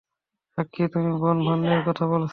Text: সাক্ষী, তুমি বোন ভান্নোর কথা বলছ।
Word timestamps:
সাক্ষী, 0.57 0.83
তুমি 0.93 1.11
বোন 1.17 1.37
ভান্নোর 1.43 1.79
কথা 1.87 2.03
বলছ। 2.05 2.29